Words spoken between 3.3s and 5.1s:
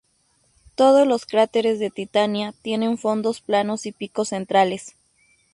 planos y picos centrales.